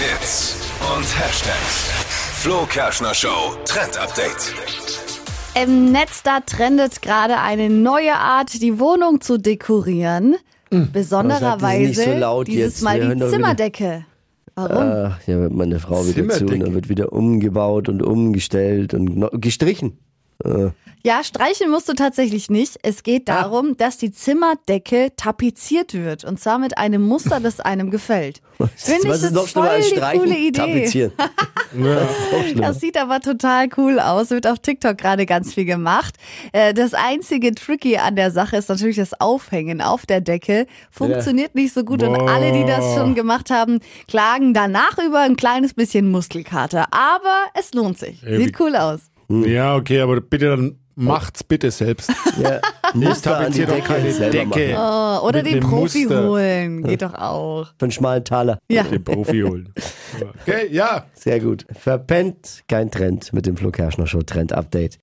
Hits 0.00 0.56
und 0.96 1.04
Hashtags. 1.04 1.90
Flo 2.40 2.64
Kerschner 2.66 3.12
Show 3.14 3.54
Trend 3.66 3.98
Update. 3.98 4.54
Im 5.62 5.92
Netz 5.92 6.22
da 6.22 6.40
trendet 6.40 7.02
gerade 7.02 7.38
eine 7.38 7.68
neue 7.68 8.14
Art, 8.14 8.62
die 8.62 8.78
Wohnung 8.78 9.20
zu 9.20 9.36
dekorieren. 9.38 10.36
Besondererweise 10.70 11.76
Hm. 11.80 11.86
Nicht 11.88 12.00
so 12.04 12.12
laut 12.18 12.46
dieses 12.48 12.74
jetzt. 12.76 12.82
Mal 12.82 12.98
Wir 13.00 13.08
hören 13.08 13.14
die 13.14 13.20
doch 13.20 13.26
wieder- 13.28 13.36
Zimmerdecke. 13.36 14.04
Warum? 14.54 14.76
Ah, 14.78 15.18
ja, 15.26 15.38
wird 15.40 15.52
meine 15.52 15.78
Frau 15.78 16.04
wieder 16.06 16.14
zu 16.14 16.22
und 16.22 16.30
Zimmerdecke. 16.32 16.64
dann 16.64 16.74
wird 16.74 16.88
wieder 16.88 17.12
umgebaut 17.12 17.88
und 17.88 18.02
umgestellt 18.02 18.94
und 18.94 19.16
no- 19.16 19.30
gestrichen. 19.32 19.98
Ja, 21.02 21.24
streichen 21.24 21.70
musst 21.70 21.88
du 21.88 21.94
tatsächlich 21.94 22.50
nicht. 22.50 22.76
Es 22.82 23.02
geht 23.02 23.30
Ah. 23.30 23.42
darum, 23.42 23.74
dass 23.78 23.96
die 23.96 24.12
Zimmerdecke 24.12 25.12
tapeziert 25.16 25.94
wird. 25.94 26.24
Und 26.24 26.38
zwar 26.38 26.58
mit 26.58 26.76
einem 26.76 27.00
Muster, 27.00 27.40
das 27.40 27.58
einem 27.58 27.90
gefällt. 27.90 28.42
Finde 28.76 29.04
ich 29.04 29.08
das 29.08 29.22
ist 29.22 29.32
noch 29.32 29.48
voll 29.48 29.66
als 29.66 29.88
die 29.88 29.96
streichen? 29.96 30.20
coole 30.22 30.36
Idee. 30.36 30.50
Tapezieren. 30.60 31.12
Das 31.72 32.08
auch 32.34 32.42
schlimmer. 32.42 32.66
Das 32.66 32.80
sieht 32.80 32.98
aber 32.98 33.20
total 33.20 33.68
cool 33.78 33.98
aus. 34.00 34.28
Wird 34.30 34.46
auf 34.46 34.58
TikTok 34.58 34.98
gerade 34.98 35.24
ganz 35.24 35.54
viel 35.54 35.64
gemacht. 35.64 36.16
Äh, 36.52 36.74
Das 36.74 36.92
einzige 36.94 37.54
Tricky 37.54 37.96
an 37.96 38.16
der 38.16 38.30
Sache 38.32 38.56
ist 38.56 38.68
natürlich 38.68 38.96
das 38.96 39.18
Aufhängen 39.20 39.80
auf 39.80 40.04
der 40.04 40.20
Decke. 40.20 40.66
Funktioniert 40.90 41.54
nicht 41.54 41.72
so 41.72 41.84
gut 41.84 42.02
und 42.02 42.14
alle, 42.28 42.52
die 42.52 42.64
das 42.66 42.96
schon 42.96 43.14
gemacht 43.14 43.48
haben, 43.50 43.78
klagen 44.08 44.52
danach 44.52 44.98
über 44.98 45.20
ein 45.20 45.36
kleines 45.36 45.72
bisschen 45.72 46.10
Muskelkater. 46.10 46.88
Aber 46.92 47.44
es 47.54 47.72
lohnt 47.72 47.98
sich. 47.98 48.20
Sieht 48.20 48.58
cool 48.60 48.74
aus. 48.76 49.00
Ja, 49.30 49.76
okay, 49.76 50.00
aber 50.00 50.20
bitte 50.20 50.48
dann 50.50 50.76
macht's 50.96 51.44
bitte 51.44 51.70
selbst. 51.70 52.10
Ja, 52.40 52.60
Muster 52.94 53.36
an 53.38 53.52
die 53.52 53.60
tapezier 53.60 53.66
doch 53.66 53.74
Decke 53.74 53.86
keine 53.88 54.30
Decke. 54.30 54.76
Oh, 54.78 55.26
oder 55.26 55.42
den 55.42 55.60
Profi 55.60 56.04
Muster. 56.06 56.26
holen. 56.28 56.82
Geht 56.84 57.02
doch 57.02 57.14
auch. 57.14 57.66
Für 57.78 57.84
einen 57.84 57.92
schmalen 57.92 58.24
Taler. 58.24 58.58
Ja. 58.68 58.82
Den 58.84 59.02
Profi 59.04 59.40
holen. 59.42 59.72
Okay, 60.42 60.66
ja. 60.70 61.06
Sehr 61.14 61.38
gut. 61.38 61.66
Verpennt, 61.72 62.64
kein 62.68 62.90
Trend 62.90 63.32
mit 63.32 63.46
dem 63.46 63.56
Flo 63.56 63.70
Kerschner 63.70 64.06
Show 64.08 64.22
Trend 64.22 64.52
Update. 64.52 64.98